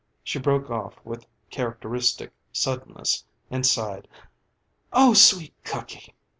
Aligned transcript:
She 0.23 0.39
broke 0.39 0.71
of 0.71 0.95
with 1.05 1.27
characteristic 1.51 2.31
suddenness 2.51 3.23
and 3.51 3.67
sighed, 3.67 4.07
"Oh, 4.91 5.13
sweet 5.13 5.53
cooky!" 5.63 6.15